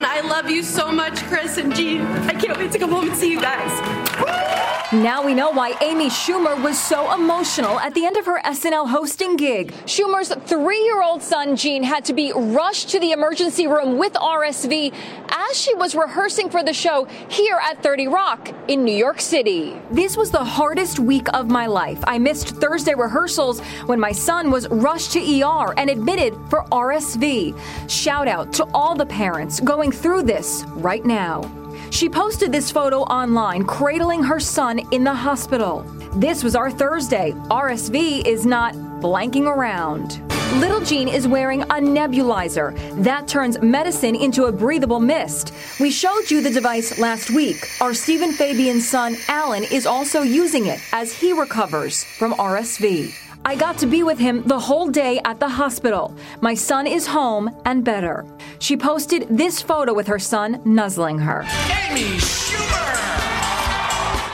I 0.00 0.22
love 0.22 0.48
you 0.48 0.62
so 0.62 0.90
much, 0.90 1.22
Chris 1.24 1.58
and 1.58 1.74
Gene. 1.74 2.00
I 2.00 2.32
can't 2.32 2.56
wait 2.56 2.72
to 2.72 2.78
come 2.78 2.90
home 2.90 3.08
and 3.08 3.16
see 3.16 3.30
you 3.30 3.40
guys. 3.40 4.51
Now 4.92 5.24
we 5.24 5.32
know 5.32 5.50
why 5.50 5.74
Amy 5.80 6.10
Schumer 6.10 6.62
was 6.62 6.78
so 6.78 7.14
emotional 7.14 7.80
at 7.80 7.94
the 7.94 8.04
end 8.04 8.18
of 8.18 8.26
her 8.26 8.38
SNL 8.42 8.90
hosting 8.90 9.38
gig. 9.38 9.72
Schumer's 9.86 10.28
three 10.44 10.84
year 10.84 11.02
old 11.02 11.22
son, 11.22 11.56
Gene, 11.56 11.82
had 11.82 12.04
to 12.04 12.12
be 12.12 12.30
rushed 12.36 12.90
to 12.90 13.00
the 13.00 13.12
emergency 13.12 13.66
room 13.66 13.96
with 13.96 14.12
RSV 14.12 14.92
as 15.30 15.58
she 15.58 15.74
was 15.76 15.94
rehearsing 15.94 16.50
for 16.50 16.62
the 16.62 16.74
show 16.74 17.06
here 17.30 17.58
at 17.62 17.82
30 17.82 18.08
Rock 18.08 18.50
in 18.68 18.84
New 18.84 18.94
York 18.94 19.22
City. 19.22 19.80
This 19.90 20.14
was 20.14 20.30
the 20.30 20.44
hardest 20.44 20.98
week 20.98 21.26
of 21.32 21.48
my 21.48 21.64
life. 21.64 22.00
I 22.04 22.18
missed 22.18 22.48
Thursday 22.48 22.94
rehearsals 22.94 23.60
when 23.86 23.98
my 23.98 24.12
son 24.12 24.50
was 24.50 24.68
rushed 24.68 25.12
to 25.12 25.20
ER 25.42 25.72
and 25.78 25.88
admitted 25.88 26.34
for 26.50 26.64
RSV. 26.64 27.58
Shout 27.88 28.28
out 28.28 28.52
to 28.52 28.68
all 28.74 28.94
the 28.94 29.06
parents 29.06 29.58
going 29.58 29.90
through 29.90 30.24
this 30.24 30.64
right 30.74 31.06
now. 31.06 31.61
She 31.92 32.08
posted 32.08 32.50
this 32.50 32.70
photo 32.70 33.02
online, 33.02 33.64
cradling 33.64 34.22
her 34.22 34.40
son 34.40 34.78
in 34.92 35.04
the 35.04 35.14
hospital. 35.14 35.82
This 36.14 36.42
was 36.42 36.56
our 36.56 36.70
Thursday. 36.70 37.32
RSV 37.50 38.26
is 38.26 38.46
not 38.46 38.72
blanking 39.02 39.46
around. 39.46 40.22
Little 40.58 40.80
Gene 40.80 41.06
is 41.06 41.28
wearing 41.28 41.62
a 41.62 41.74
nebulizer 41.74 42.74
that 43.02 43.28
turns 43.28 43.60
medicine 43.60 44.14
into 44.16 44.44
a 44.44 44.52
breathable 44.52 45.00
mist. 45.00 45.52
We 45.80 45.90
showed 45.90 46.30
you 46.30 46.40
the 46.40 46.50
device 46.50 46.98
last 46.98 47.28
week. 47.28 47.68
Our 47.82 47.92
Stephen 47.92 48.32
Fabian's 48.32 48.88
son, 48.88 49.16
Alan, 49.28 49.64
is 49.64 49.84
also 49.84 50.22
using 50.22 50.66
it 50.66 50.80
as 50.92 51.12
he 51.12 51.34
recovers 51.34 52.04
from 52.04 52.32
RSV. 52.34 53.21
I 53.44 53.56
got 53.56 53.76
to 53.78 53.86
be 53.86 54.04
with 54.04 54.18
him 54.18 54.44
the 54.44 54.58
whole 54.58 54.88
day 54.88 55.20
at 55.24 55.40
the 55.40 55.48
hospital. 55.48 56.14
My 56.40 56.54
son 56.54 56.86
is 56.86 57.06
home 57.06 57.50
and 57.64 57.84
better. 57.84 58.24
She 58.60 58.76
posted 58.76 59.26
this 59.28 59.60
photo 59.60 59.92
with 59.92 60.06
her 60.06 60.20
son 60.20 60.60
nuzzling 60.64 61.18
her. 61.18 61.42
Amy 61.42 62.18
Schumer! 62.18 62.92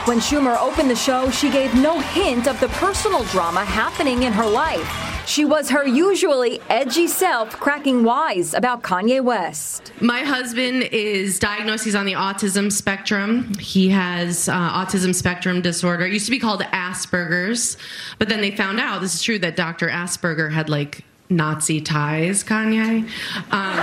When 0.07 0.19
Schumer 0.19 0.57
opened 0.59 0.91
the 0.91 0.95
show, 0.95 1.29
she 1.31 1.49
gave 1.49 1.73
no 1.73 1.99
hint 1.99 2.47
of 2.47 2.59
the 2.59 2.67
personal 2.69 3.23
drama 3.25 3.65
happening 3.65 4.23
in 4.23 4.33
her 4.33 4.45
life. 4.45 5.08
She 5.29 5.45
was 5.45 5.69
her 5.69 5.85
usually 5.85 6.59
edgy 6.71 7.05
self, 7.05 7.51
cracking 7.51 8.03
wise 8.03 8.55
about 8.55 8.81
Kanye 8.81 9.23
West. 9.23 9.93
My 10.01 10.21
husband 10.21 10.89
is 10.91 11.37
diagnosed, 11.37 11.85
he's 11.85 11.93
on 11.93 12.07
the 12.07 12.13
autism 12.13 12.71
spectrum. 12.71 13.53
He 13.59 13.89
has 13.89 14.49
uh, 14.49 14.53
autism 14.53 15.13
spectrum 15.13 15.61
disorder. 15.61 16.07
It 16.07 16.13
used 16.13 16.25
to 16.25 16.31
be 16.31 16.39
called 16.39 16.61
Asperger's, 16.61 17.77
but 18.17 18.27
then 18.27 18.41
they 18.41 18.49
found 18.49 18.79
out 18.79 19.01
this 19.01 19.13
is 19.13 19.21
true 19.21 19.37
that 19.37 19.55
Dr. 19.55 19.87
Asperger 19.87 20.51
had 20.51 20.67
like 20.67 21.05
Nazi 21.29 21.79
ties, 21.79 22.43
Kanye. 22.43 23.07
Um, 23.51 23.75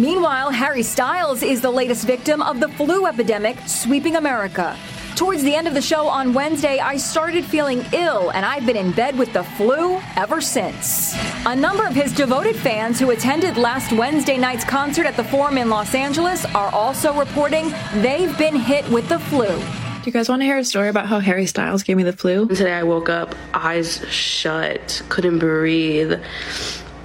Meanwhile, 0.00 0.52
Harry 0.52 0.84
Styles 0.84 1.42
is 1.42 1.60
the 1.60 1.72
latest 1.72 2.06
victim 2.06 2.40
of 2.40 2.60
the 2.60 2.68
flu 2.68 3.06
epidemic 3.06 3.58
sweeping 3.66 4.14
America. 4.14 4.76
Towards 5.16 5.42
the 5.42 5.54
end 5.54 5.66
of 5.66 5.72
the 5.72 5.80
show 5.80 6.08
on 6.08 6.34
Wednesday, 6.34 6.78
I 6.78 6.98
started 6.98 7.42
feeling 7.42 7.82
ill, 7.94 8.30
and 8.32 8.44
I've 8.44 8.66
been 8.66 8.76
in 8.76 8.92
bed 8.92 9.18
with 9.18 9.32
the 9.32 9.42
flu 9.42 9.98
ever 10.14 10.42
since. 10.42 11.16
A 11.46 11.56
number 11.56 11.86
of 11.86 11.94
his 11.94 12.12
devoted 12.12 12.54
fans 12.54 13.00
who 13.00 13.12
attended 13.12 13.56
last 13.56 13.92
Wednesday 13.92 14.36
night's 14.36 14.62
concert 14.62 15.06
at 15.06 15.16
the 15.16 15.24
Forum 15.24 15.56
in 15.56 15.70
Los 15.70 15.94
Angeles 15.94 16.44
are 16.54 16.68
also 16.68 17.18
reporting 17.18 17.72
they've 17.94 18.36
been 18.36 18.56
hit 18.56 18.86
with 18.90 19.08
the 19.08 19.18
flu. 19.18 19.46
Do 19.46 20.02
you 20.04 20.12
guys 20.12 20.28
want 20.28 20.42
to 20.42 20.44
hear 20.44 20.58
a 20.58 20.64
story 20.64 20.90
about 20.90 21.06
how 21.06 21.18
Harry 21.18 21.46
Styles 21.46 21.82
gave 21.82 21.96
me 21.96 22.02
the 22.02 22.12
flu? 22.12 22.46
Today 22.48 22.74
I 22.74 22.82
woke 22.82 23.08
up, 23.08 23.34
eyes 23.54 24.06
shut, 24.10 25.02
couldn't 25.08 25.38
breathe. 25.38 26.20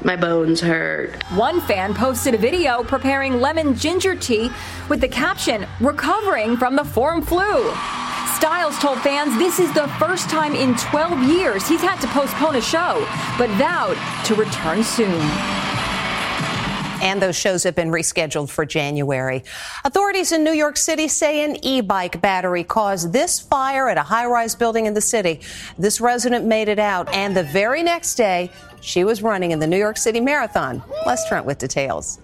My 0.03 0.17
bones 0.17 0.59
hurt. 0.59 1.23
One 1.35 1.61
fan 1.61 1.93
posted 1.93 2.33
a 2.33 2.37
video 2.37 2.83
preparing 2.83 3.39
lemon 3.39 3.75
ginger 3.75 4.15
tea 4.15 4.51
with 4.89 4.99
the 4.99 5.07
caption, 5.07 5.65
Recovering 5.79 6.57
from 6.57 6.75
the 6.75 6.83
forum 6.83 7.21
flu. 7.21 7.71
Styles 8.41 8.79
told 8.79 8.99
fans 9.01 9.37
this 9.37 9.59
is 9.59 9.71
the 9.73 9.87
first 9.99 10.27
time 10.27 10.55
in 10.55 10.75
12 10.75 11.21
years 11.31 11.67
he's 11.67 11.79
had 11.79 12.01
to 12.01 12.07
postpone 12.07 12.55
a 12.55 12.61
show, 12.61 13.07
but 13.37 13.51
vowed 13.51 13.95
to 14.25 14.33
return 14.33 14.83
soon. 14.83 15.13
And 17.03 17.21
those 17.21 17.35
shows 17.35 17.61
have 17.61 17.75
been 17.75 17.89
rescheduled 17.89 18.49
for 18.49 18.65
January. 18.65 19.43
Authorities 19.85 20.31
in 20.31 20.43
New 20.43 20.53
York 20.53 20.77
City 20.77 21.07
say 21.07 21.45
an 21.45 21.63
e 21.63 21.81
bike 21.81 22.19
battery 22.19 22.63
caused 22.63 23.13
this 23.13 23.39
fire 23.39 23.89
at 23.89 23.99
a 23.99 24.03
high 24.03 24.25
rise 24.25 24.55
building 24.55 24.87
in 24.87 24.95
the 24.95 25.01
city. 25.01 25.41
This 25.77 26.01
resident 26.01 26.43
made 26.43 26.67
it 26.67 26.79
out, 26.79 27.13
and 27.13 27.37
the 27.37 27.43
very 27.43 27.83
next 27.83 28.15
day, 28.15 28.49
she 28.81 29.03
was 29.03 29.21
running 29.21 29.51
in 29.51 29.59
the 29.59 29.67
New 29.67 29.77
York 29.77 29.97
City 29.97 30.19
Marathon. 30.19 30.81
Les 31.05 31.29
Trent 31.29 31.45
with 31.45 31.59
details. 31.59 32.17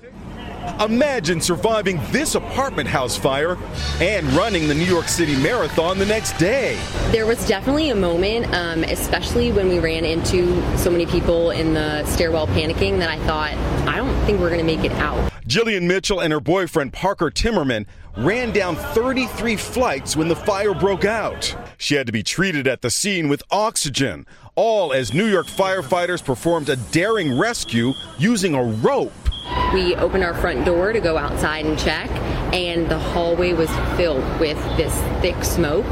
Imagine 0.80 1.42
surviving 1.42 2.00
this 2.12 2.36
apartment 2.36 2.88
house 2.88 3.18
fire 3.18 3.58
and 4.00 4.28
running 4.34 4.68
the 4.68 4.76
New 4.76 4.86
York 4.86 5.08
City 5.08 5.36
Marathon 5.36 5.98
the 5.98 6.06
next 6.06 6.38
day. 6.38 6.80
There 7.12 7.26
was 7.26 7.48
definitely 7.48 7.90
a 7.90 7.96
moment, 7.96 8.54
um, 8.54 8.84
especially 8.84 9.52
when 9.52 9.70
we 9.70 9.80
ran 9.80 10.06
into 10.06 10.62
so 10.78 10.92
many 10.92 11.08
people 11.08 11.50
in 11.50 11.74
the 11.74 12.06
stairwell 12.06 12.48
panicking, 12.48 13.00
that 13.00 13.10
I 13.10 13.18
thought, 13.26 13.54
I 13.88 13.96
don't 13.96 14.26
think 14.26 14.40
we're 14.40 14.50
going 14.50 14.66
to 14.66 14.66
make 14.66 14.86
it 14.86 14.92
out. 14.94 15.32
Jillian 15.48 15.88
Mitchell 15.88 16.20
and 16.20 16.32
her 16.32 16.42
boyfriend 16.42 16.94
Parker 16.94 17.32
Timmerman 17.32 17.86
ran 18.18 18.52
down 18.52 18.76
33 18.76 19.56
flights 19.56 20.16
when 20.16 20.28
the 20.28 20.36
fire 20.36 20.74
broke 20.74 21.06
out. 21.06 21.56
She 21.78 21.96
had 21.96 22.06
to 22.06 22.12
be 22.12 22.22
treated 22.22 22.68
at 22.68 22.82
the 22.82 22.90
scene 22.90 23.30
with 23.30 23.42
oxygen, 23.50 24.28
all 24.56 24.92
as 24.92 25.14
New 25.14 25.26
York 25.26 25.48
firefighters 25.48 26.24
performed 26.24 26.70
a 26.70 26.76
daring 26.76 27.40
rescue 27.40 27.94
using 28.20 28.54
a 28.54 28.64
rope. 28.64 29.14
We 29.74 29.96
opened 29.96 30.24
our 30.24 30.34
front 30.34 30.66
door 30.66 30.94
to 30.94 31.00
go 31.00 31.18
outside 31.18 31.66
and 31.66 31.78
check, 31.78 32.10
and 32.54 32.90
the 32.90 32.98
hallway 32.98 33.54
was 33.54 33.70
filled 33.98 34.24
with 34.40 34.58
this 34.78 34.94
thick 35.22 35.44
smoke. 35.44 35.86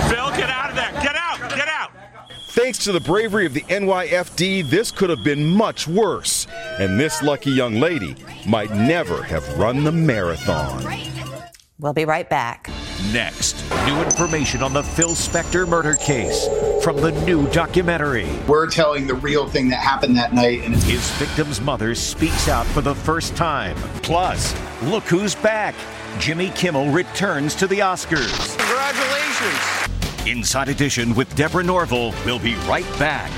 Phil, 0.08 0.30
get 0.36 0.48
out 0.48 0.70
of 0.70 0.76
there. 0.76 0.92
Get 1.02 1.16
out. 1.16 1.50
Get 1.50 1.68
out. 1.68 1.90
Thanks 2.50 2.78
to 2.84 2.92
the 2.92 3.00
bravery 3.00 3.44
of 3.44 3.52
the 3.52 3.62
NYFD, 3.62 4.70
this 4.70 4.90
could 4.90 5.10
have 5.10 5.22
been 5.22 5.44
much 5.44 5.86
worse. 5.86 6.46
And 6.78 6.98
this 6.98 7.22
lucky 7.22 7.50
young 7.50 7.74
lady 7.74 8.14
might 8.46 8.70
never 8.70 9.22
have 9.22 9.58
run 9.58 9.84
the 9.84 9.92
marathon. 9.92 10.84
We'll 11.78 11.92
be 11.92 12.04
right 12.04 12.28
back. 12.30 12.70
Next, 13.12 13.62
new 13.86 14.00
information 14.02 14.62
on 14.62 14.72
the 14.72 14.82
Phil 14.82 15.10
Spector 15.10 15.68
murder 15.68 15.94
case 15.94 16.48
from 16.82 16.96
the 16.96 17.12
new 17.26 17.46
documentary. 17.50 18.28
We're 18.48 18.68
telling 18.68 19.06
the 19.06 19.14
real 19.14 19.46
thing 19.46 19.68
that 19.68 19.80
happened 19.80 20.16
that 20.16 20.32
night. 20.32 20.62
And 20.62 20.74
his 20.74 21.10
victim's 21.12 21.60
mother 21.60 21.94
speaks 21.94 22.48
out 22.48 22.66
for 22.66 22.80
the 22.80 22.94
first 22.94 23.36
time. 23.36 23.76
Plus, 24.02 24.54
look 24.82 25.04
who's 25.04 25.34
back. 25.34 25.74
Jimmy 26.18 26.50
Kimmel 26.50 26.90
returns 26.90 27.54
to 27.56 27.66
the 27.66 27.80
Oscars. 27.80 28.56
Congratulations. 28.58 30.26
Inside 30.26 30.68
Edition 30.68 31.14
with 31.14 31.34
Deborah 31.36 31.62
Norville. 31.62 32.14
We'll 32.24 32.38
be 32.38 32.54
right 32.66 32.88
back. 32.98 33.30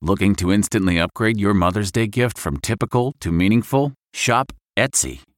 Looking 0.00 0.34
to 0.36 0.52
instantly 0.52 0.98
upgrade 0.98 1.38
your 1.38 1.54
Mother's 1.54 1.92
Day 1.92 2.06
gift 2.06 2.38
from 2.38 2.58
typical 2.58 3.12
to 3.20 3.30
meaningful? 3.30 3.92
Shop 4.14 4.52
Etsy. 4.76 5.20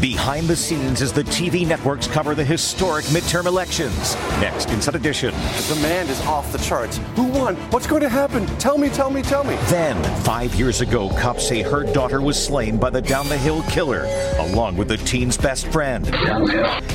Behind 0.00 0.46
the 0.46 0.54
scenes 0.54 1.02
as 1.02 1.12
the 1.12 1.24
TV 1.24 1.66
networks 1.66 2.06
cover 2.06 2.32
the 2.32 2.44
historic 2.44 3.04
midterm 3.06 3.46
elections. 3.46 4.14
Next, 4.40 4.70
Inside 4.70 4.94
Edition. 4.94 5.32
The 5.32 5.74
demand 5.74 6.08
is 6.08 6.20
off 6.20 6.52
the 6.52 6.58
charts. 6.58 7.00
Who 7.16 7.24
won? 7.24 7.56
What's 7.72 7.88
going 7.88 8.02
to 8.02 8.08
happen? 8.08 8.46
Tell 8.58 8.78
me, 8.78 8.90
tell 8.90 9.10
me, 9.10 9.22
tell 9.22 9.42
me. 9.42 9.56
Then, 9.64 10.00
five 10.22 10.54
years 10.54 10.80
ago, 10.82 11.08
cops 11.10 11.48
say 11.48 11.62
her 11.62 11.82
daughter 11.92 12.20
was 12.20 12.40
slain 12.40 12.76
by 12.76 12.90
the 12.90 13.02
down 13.02 13.28
the 13.28 13.36
hill 13.36 13.62
killer, 13.64 14.04
along 14.38 14.76
with 14.76 14.86
the 14.86 14.98
teen's 14.98 15.36
best 15.36 15.66
friend. 15.68 16.08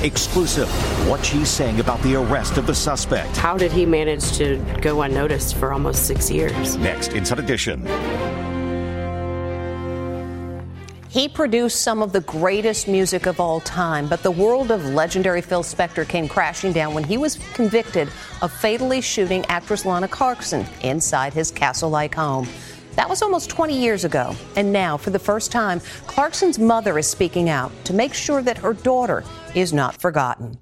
Exclusive. 0.02 0.70
What 1.10 1.26
she's 1.26 1.50
saying 1.50 1.82
about 1.82 2.02
the 2.04 2.16
arrest 2.16 2.58
of 2.58 2.68
the 2.68 2.76
suspect. 2.76 3.36
How 3.36 3.58
did 3.58 3.74
he 3.74 3.86
manage 3.86 4.32
to 4.38 4.64
go 4.82 5.02
unnoticed 5.02 5.56
for 5.56 5.74
almost 5.74 6.06
six 6.06 6.32
years? 6.32 6.78
Next, 6.78 7.12
Inside 7.12 7.40
Edition. 7.40 7.86
He 11.14 11.30
produced 11.30 11.84
some 11.84 12.02
of 12.02 12.12
the 12.12 12.22
greatest 12.22 12.88
music 12.88 13.28
of 13.28 13.40
all 13.40 13.60
time, 13.60 14.08
but 14.08 14.24
the 14.24 14.32
world 14.32 14.72
of 14.72 14.84
legendary 14.84 15.44
Phil 15.44 15.62
Spector 15.62 16.10
came 16.10 16.28
crashing 16.28 16.74
down 16.74 16.96
when 16.96 17.04
he 17.04 17.20
was 17.20 17.38
convicted 17.54 18.10
of 18.42 18.52
fatally 18.52 19.00
shooting 19.00 19.46
actress 19.46 19.86
Lana 19.86 20.08
Clarkson 20.08 20.66
inside 20.82 21.32
his 21.32 21.52
castle 21.52 21.92
like 21.92 22.16
home. 22.16 22.50
That 22.96 23.08
was 23.08 23.22
almost 23.22 23.52
20 23.52 23.80
years 23.80 24.06
ago. 24.06 24.36
And 24.56 24.74
now, 24.74 24.98
for 24.98 25.12
the 25.12 25.20
first 25.20 25.52
time, 25.52 25.82
Clarkson's 26.08 26.58
mother 26.58 26.98
is 26.98 27.06
speaking 27.06 27.48
out 27.48 27.72
to 27.86 27.94
make 27.94 28.16
sure 28.16 28.42
that 28.42 28.58
her 28.58 28.74
daughter 28.74 29.24
is 29.54 29.72
not 29.72 29.96
forgotten. 30.02 30.58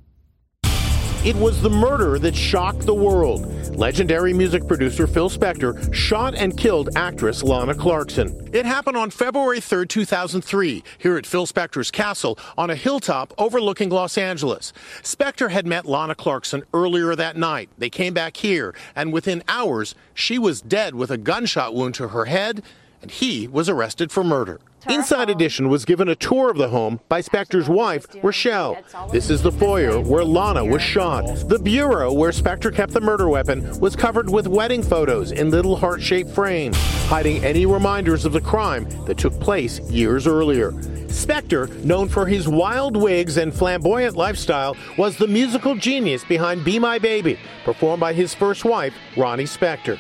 It 1.24 1.38
was 1.38 1.62
the 1.62 1.70
murder 1.70 2.20
that 2.20 2.36
shocked 2.36 2.82
the 2.82 2.94
world. 2.94 3.46
Legendary 3.76 4.34
music 4.34 4.68
producer 4.68 5.08
Phil 5.08 5.30
Spector 5.30 5.94
shot 5.94 6.36
and 6.36 6.56
killed 6.58 6.90
actress 6.96 7.42
Lana 7.42 7.74
Clarkson. 7.74 8.50
It 8.54 8.66
happened 8.66 8.98
on 8.98 9.10
February 9.10 9.60
3, 9.60 9.88
2003, 9.88 10.84
here 10.98 11.18
at 11.18 11.26
Phil 11.26 11.48
Spector's 11.48 11.90
castle 11.90 12.38
on 12.58 12.70
a 12.70 12.76
hilltop 12.76 13.34
overlooking 13.38 13.90
Los 13.90 14.18
Angeles. 14.18 14.74
Spector 15.04 15.50
had 15.50 15.66
met 15.66 15.86
Lana 15.86 16.16
Clarkson 16.16 16.64
earlier 16.74 17.16
that 17.16 17.38
night. 17.38 17.70
They 17.78 17.90
came 17.90 18.14
back 18.14 18.38
here, 18.38 18.76
and 18.96 19.14
within 19.14 19.44
hours, 19.48 19.96
she 20.14 20.38
was 20.38 20.62
dead 20.62 20.94
with 20.94 21.10
a 21.10 21.18
gunshot 21.18 21.74
wound 21.74 21.96
to 21.96 22.10
her 22.10 22.26
head, 22.26 22.64
and 23.02 23.10
he 23.10 23.48
was 23.48 23.70
arrested 23.70 24.12
for 24.12 24.24
murder. 24.24 24.60
Inside 24.90 25.30
Edition 25.30 25.70
was 25.70 25.86
given 25.86 26.10
a 26.10 26.16
tour 26.16 26.50
of 26.50 26.58
the 26.58 26.70
home 26.70 27.00
by 27.08 27.22
Spector's 27.22 27.70
wife, 27.70 28.06
Rochelle. 28.24 28.78
This 29.12 29.30
is 29.30 29.42
the 29.42 29.52
foyer 29.52 30.00
where 30.00 30.24
Lana 30.24 30.66
was 30.66 30.82
shot. 30.82 31.26
The 31.48 31.60
bureau 31.60 32.12
where 32.12 32.32
Spector 32.32 32.74
kept 32.74 32.94
the 32.94 33.02
murder 33.02 33.30
weapon 33.30 33.80
was 33.80 33.96
covered 33.96 34.30
with 34.30 34.48
wedding 34.48 34.82
photos 34.82 35.32
in 35.32 35.52
little 35.52 35.76
heart 35.76 36.02
shaped 36.02 36.32
frames, 36.32 36.78
hiding 37.08 37.44
any 37.44 37.66
reminders 37.66 38.26
of 38.26 38.34
the 38.34 38.42
crime 38.42 38.90
that 39.06 39.18
took 39.18 39.40
place 39.40 39.80
years 39.82 40.26
earlier. 40.26 40.72
Spector, 41.12 41.70
known 41.84 42.10
for 42.10 42.26
his 42.26 42.48
wild 42.48 42.96
wigs 42.96 43.38
and 43.38 43.54
flamboyant 43.54 44.16
lifestyle, 44.16 44.76
was 44.98 45.18
the 45.18 45.28
musical 45.28 45.76
genius 45.76 46.24
behind 46.24 46.64
Be 46.64 46.80
My 46.80 46.98
Baby, 46.98 47.38
performed 47.66 48.00
by 48.00 48.14
his 48.14 48.34
first 48.34 48.66
wife, 48.66 48.94
Ronnie 49.16 49.44
Spector. 49.44 50.00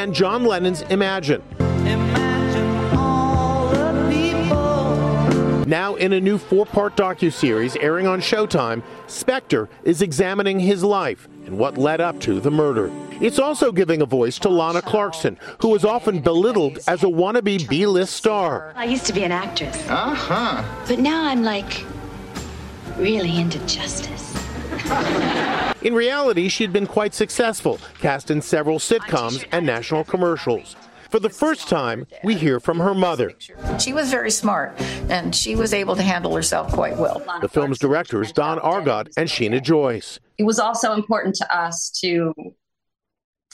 And 0.00 0.14
John 0.14 0.46
Lennon's 0.46 0.80
Imagine. 0.82 1.42
Now 5.68 5.94
in 5.96 6.14
a 6.14 6.20
new 6.20 6.38
four-part 6.38 6.96
docu-series 6.96 7.76
airing 7.76 8.06
on 8.06 8.22
Showtime, 8.22 8.82
Spector 9.08 9.68
is 9.84 10.00
examining 10.00 10.58
his 10.58 10.82
life 10.82 11.28
and 11.44 11.58
what 11.58 11.76
led 11.76 12.00
up 12.00 12.18
to 12.20 12.40
the 12.40 12.50
murder. 12.50 12.90
It's 13.20 13.38
also 13.38 13.70
giving 13.72 14.00
a 14.00 14.06
voice 14.06 14.38
to 14.38 14.48
Lana 14.48 14.80
Clarkson, 14.80 15.38
who 15.60 15.68
was 15.68 15.84
often 15.84 16.20
belittled 16.20 16.78
as 16.88 17.02
a 17.02 17.06
wannabe 17.06 17.68
B-list 17.68 18.14
star. 18.14 18.72
I 18.76 18.86
used 18.86 19.04
to 19.04 19.12
be 19.12 19.24
an 19.24 19.32
actress. 19.32 19.76
Uh-huh. 19.86 20.64
But 20.88 20.98
now 20.98 21.24
I'm 21.24 21.42
like 21.42 21.84
really 22.96 23.38
into 23.38 23.58
justice. 23.66 24.29
In 25.82 25.94
reality, 25.94 26.48
she'd 26.48 26.72
been 26.72 26.86
quite 26.86 27.14
successful, 27.14 27.78
cast 28.00 28.30
in 28.30 28.42
several 28.42 28.78
sitcoms 28.78 29.46
and 29.50 29.64
national 29.64 30.04
commercials. 30.04 30.76
For 31.10 31.18
the 31.18 31.30
first 31.30 31.68
time, 31.68 32.06
we 32.22 32.36
hear 32.36 32.60
from 32.60 32.78
her 32.78 32.94
mother. 32.94 33.32
She 33.80 33.92
was 33.92 34.10
very 34.10 34.30
smart, 34.30 34.80
and 35.08 35.34
she 35.34 35.56
was 35.56 35.74
able 35.74 35.96
to 35.96 36.02
handle 36.02 36.36
herself 36.36 36.72
quite 36.72 36.96
well. 36.96 37.20
The 37.40 37.48
film's 37.48 37.78
directors, 37.78 38.30
Don 38.30 38.60
Argott 38.60 39.08
and 39.16 39.28
Sheena 39.28 39.60
Joyce. 39.60 40.20
It 40.38 40.44
was 40.44 40.60
also 40.60 40.92
important 40.92 41.34
to 41.36 41.56
us 41.56 41.90
to 42.02 42.32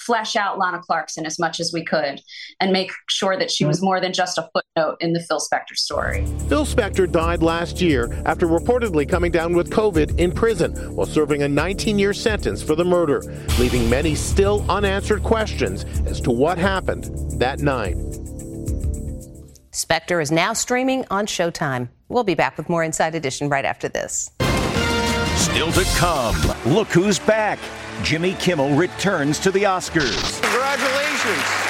flesh 0.06 0.36
out 0.36 0.58
Lana 0.58 0.80
Clarkson 0.80 1.26
as 1.26 1.38
much 1.38 1.58
as 1.58 1.72
we 1.74 1.84
could 1.84 2.20
and 2.60 2.72
make 2.72 2.92
sure 3.08 3.36
that 3.36 3.50
she 3.50 3.64
was 3.64 3.82
more 3.82 4.00
than 4.00 4.12
just 4.12 4.38
a 4.38 4.48
footnote 4.54 4.96
in 5.00 5.12
the 5.12 5.20
Phil 5.20 5.40
Spector 5.40 5.74
story. 5.74 6.24
Phil 6.48 6.64
Spector 6.64 7.10
died 7.10 7.42
last 7.42 7.80
year 7.80 8.22
after 8.24 8.46
reportedly 8.46 9.08
coming 9.08 9.32
down 9.32 9.54
with 9.54 9.70
COVID 9.70 10.18
in 10.18 10.30
prison 10.30 10.72
while 10.94 11.06
serving 11.06 11.42
a 11.42 11.48
19 11.48 11.98
year 11.98 12.12
sentence 12.12 12.62
for 12.62 12.76
the 12.76 12.84
murder, 12.84 13.20
leaving 13.58 13.90
many 13.90 14.14
still 14.14 14.64
unanswered 14.70 15.22
questions 15.22 15.84
as 16.06 16.20
to 16.20 16.30
what 16.30 16.56
happened 16.56 17.10
that 17.40 17.58
night. 17.60 17.96
Spector 19.72 20.22
is 20.22 20.32
now 20.32 20.52
streaming 20.54 21.04
on 21.10 21.26
Showtime. 21.26 21.90
We'll 22.08 22.24
be 22.24 22.34
back 22.34 22.56
with 22.56 22.68
more 22.68 22.82
Inside 22.82 23.14
Edition 23.14 23.48
right 23.48 23.64
after 23.64 23.88
this. 23.88 24.30
Still 25.34 25.70
to 25.72 25.84
come, 25.96 26.34
look 26.64 26.88
who's 26.88 27.18
back. 27.18 27.58
Jimmy 28.02 28.34
Kimmel 28.34 28.76
returns 28.76 29.38
to 29.40 29.50
the 29.50 29.64
Oscars. 29.64 30.40
Congratulations. 30.42 31.66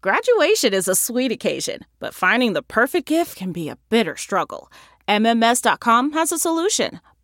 Graduation 0.00 0.72
is 0.72 0.86
a 0.86 0.94
sweet 0.94 1.32
occasion, 1.32 1.80
but 1.98 2.14
finding 2.14 2.52
the 2.52 2.62
perfect 2.62 3.08
gift 3.08 3.36
can 3.36 3.50
be 3.50 3.68
a 3.68 3.76
bitter 3.90 4.16
struggle. 4.16 4.70
MMS.com 5.08 6.12
has 6.12 6.30
a 6.30 6.38
solution. 6.38 7.00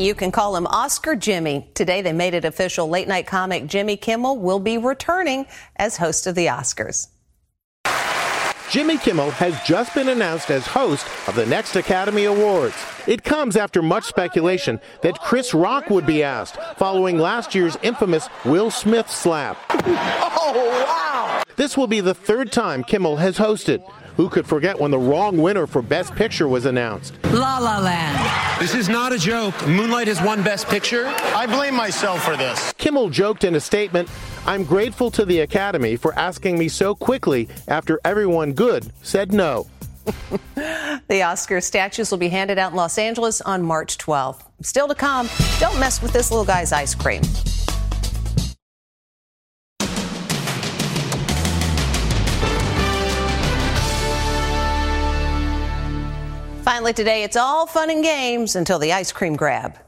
You 0.00 0.14
can 0.14 0.32
call 0.32 0.56
him 0.56 0.66
Oscar 0.66 1.14
Jimmy. 1.14 1.70
Today 1.74 2.00
they 2.00 2.14
made 2.14 2.32
it 2.32 2.46
official. 2.46 2.88
Late 2.88 3.06
night 3.06 3.26
comic 3.26 3.66
Jimmy 3.66 3.98
Kimmel 3.98 4.38
will 4.38 4.58
be 4.58 4.78
returning 4.78 5.44
as 5.76 5.98
host 5.98 6.26
of 6.26 6.34
the 6.34 6.46
Oscars. 6.46 7.08
Jimmy 8.70 8.96
Kimmel 8.96 9.30
has 9.32 9.60
just 9.62 9.94
been 9.94 10.08
announced 10.08 10.50
as 10.50 10.66
host 10.66 11.06
of 11.28 11.34
the 11.34 11.44
next 11.44 11.76
Academy 11.76 12.24
Awards. 12.24 12.76
It 13.06 13.24
comes 13.24 13.56
after 13.56 13.82
much 13.82 14.04
speculation 14.04 14.80
that 15.02 15.18
Chris 15.20 15.52
Rock 15.52 15.90
would 15.90 16.06
be 16.06 16.22
asked 16.22 16.56
following 16.78 17.18
last 17.18 17.54
year's 17.54 17.76
infamous 17.82 18.28
Will 18.46 18.70
Smith 18.70 19.10
slap. 19.10 19.58
Oh, 20.42 20.54
wow. 20.86 21.42
This 21.56 21.76
will 21.76 21.86
be 21.86 22.00
the 22.00 22.14
third 22.14 22.50
time 22.50 22.82
Kimmel 22.82 23.18
has 23.18 23.36
hosted. 23.36 23.86
Who 24.16 24.28
could 24.28 24.46
forget 24.46 24.78
when 24.78 24.90
the 24.90 24.98
wrong 24.98 25.38
winner 25.38 25.66
for 25.66 25.82
Best 25.82 26.14
Picture 26.14 26.48
was 26.48 26.66
announced? 26.66 27.14
La 27.24 27.58
La 27.58 27.78
Land. 27.78 28.60
This 28.60 28.74
is 28.74 28.88
not 28.88 29.12
a 29.12 29.18
joke. 29.18 29.54
Moonlight 29.66 30.08
has 30.08 30.20
won 30.22 30.42
Best 30.42 30.66
Picture. 30.68 31.06
I 31.06 31.46
blame 31.46 31.74
myself 31.74 32.24
for 32.24 32.36
this. 32.36 32.72
Kimmel 32.74 33.10
joked 33.10 33.44
in 33.44 33.54
a 33.54 33.60
statement 33.60 34.08
I'm 34.46 34.64
grateful 34.64 35.10
to 35.12 35.24
the 35.24 35.40
Academy 35.40 35.96
for 35.96 36.18
asking 36.18 36.58
me 36.58 36.68
so 36.68 36.94
quickly 36.94 37.48
after 37.68 38.00
everyone 38.04 38.52
good 38.52 38.92
said 39.02 39.32
no. 39.32 39.66
The 41.08 41.22
Oscar 41.22 41.60
statues 41.60 42.12
will 42.12 42.18
be 42.18 42.28
handed 42.28 42.56
out 42.56 42.70
in 42.70 42.76
Los 42.76 42.96
Angeles 42.96 43.40
on 43.40 43.62
March 43.64 43.98
12th. 43.98 44.42
Still 44.62 44.86
to 44.86 44.94
come, 44.94 45.28
don't 45.58 45.78
mess 45.80 46.00
with 46.00 46.12
this 46.12 46.30
little 46.30 46.44
guy's 46.44 46.72
ice 46.72 46.94
cream. 46.94 47.22
Finally, 56.90 57.04
today, 57.04 57.22
it's 57.22 57.36
all 57.36 57.66
fun 57.66 57.88
and 57.88 58.02
games 58.02 58.56
until 58.56 58.80
the 58.80 58.92
ice 58.92 59.12
cream 59.12 59.36
grab. 59.36 59.78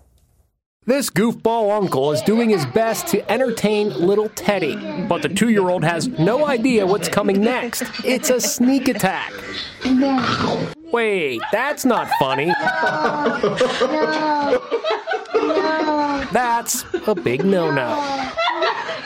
This 0.87 1.11
goofball 1.11 1.77
uncle 1.77 2.13
is 2.13 2.23
doing 2.23 2.49
his 2.49 2.65
best 2.67 3.09
to 3.09 3.29
entertain 3.29 3.89
little 3.89 4.29
Teddy, 4.29 4.77
but 5.09 5.21
the 5.21 5.29
two 5.29 5.49
year 5.49 5.69
old 5.69 5.83
has 5.83 6.07
no 6.07 6.47
idea 6.47 6.87
what's 6.87 7.09
coming 7.09 7.41
next. 7.41 7.83
It's 8.05 8.31
a 8.31 8.41
sneak 8.41 8.87
attack. 8.87 9.33
Wait, 10.93 11.41
that's 11.51 11.85
not 11.85 12.09
funny. 12.21 12.53
That's 16.33 16.85
a 17.09 17.17
big 17.17 17.45
no 17.45 17.73
no. 17.73 18.31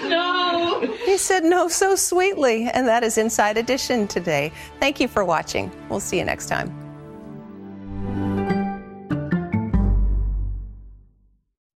No. 0.04 0.80
He 1.06 1.16
said 1.16 1.44
no 1.44 1.68
so 1.68 1.96
sweetly, 1.96 2.68
and 2.74 2.86
that 2.86 3.04
is 3.04 3.16
Inside 3.16 3.56
Edition 3.56 4.06
today. 4.06 4.52
Thank 4.80 5.00
you 5.00 5.08
for 5.08 5.24
watching. 5.24 5.72
We'll 5.88 6.00
see 6.00 6.18
you 6.18 6.24
next 6.26 6.48
time. 6.48 6.85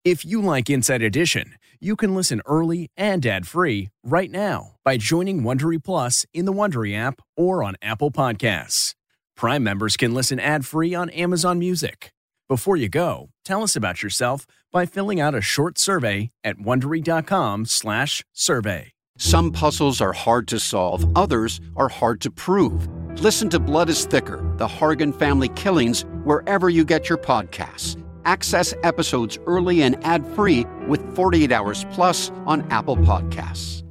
If 0.10 0.24
you 0.24 0.42
like 0.42 0.70
Inside 0.70 1.02
Edition, 1.02 1.56
you 1.82 1.98
can 1.98 2.16
listen 2.16 2.42
early 2.46 2.90
and 2.96 3.26
ad-free 3.26 3.90
right 4.06 4.32
now 4.32 4.76
by 4.86 4.96
joining 4.96 5.42
Wondery 5.42 5.84
Plus 5.84 6.26
in 6.34 6.46
the 6.46 6.54
Wondery 6.54 6.96
app 6.96 7.22
or 7.36 7.62
on 7.62 7.76
Apple 7.82 8.10
Podcasts. 8.10 8.94
Prime 9.36 9.66
members 9.66 9.98
can 9.98 10.14
listen 10.14 10.40
ad-free 10.40 10.96
on 10.96 11.10
Amazon 11.10 11.60
Music. 11.60 12.14
Before 12.48 12.78
you 12.78 12.88
go, 12.88 13.32
tell 13.44 13.64
us 13.64 13.76
about 13.76 14.02
yourself 14.02 14.46
by 14.72 14.86
filling 14.86 15.20
out 15.20 15.36
a 15.36 15.42
short 15.42 15.78
survey 15.78 16.32
at 16.42 16.56
wondery.com/survey. 16.56 18.92
Some 19.18 19.52
puzzles 19.52 20.00
are 20.00 20.14
hard 20.14 20.48
to 20.48 20.58
solve, 20.58 21.18
others 21.18 21.60
are 21.76 21.90
hard 21.90 22.22
to 22.22 22.32
prove. 22.32 22.88
Listen 23.22 23.50
to 23.50 23.60
Blood 23.60 23.90
is 23.90 24.06
Thicker: 24.06 24.38
The 24.56 24.70
Hargan 24.70 25.14
Family 25.14 25.50
Killings 25.50 26.06
wherever 26.24 26.70
you 26.70 26.86
get 26.86 27.10
your 27.10 27.18
podcasts. 27.18 28.02
Access 28.28 28.74
episodes 28.84 29.40
early 29.48 29.82
and 29.82 29.98
ad-free 30.04 30.66
with 30.90 31.02
48 31.16 31.50
Hours 31.54 31.86
Plus 31.94 32.30
on 32.46 32.62
Apple 32.70 32.98
Podcasts. 32.98 33.87